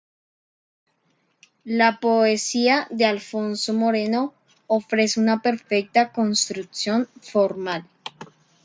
La 1.63 1.99
poesía 1.99 2.87
de 2.89 3.05
Alfonso 3.05 3.71
Moreno 3.75 4.33
ofrece 4.65 5.19
una 5.19 5.43
perfecta 5.43 6.11
construcción 6.11 7.07
formal. 7.21 7.85